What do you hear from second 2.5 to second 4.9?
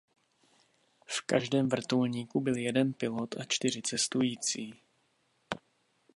jeden pilot a čtyři cestující.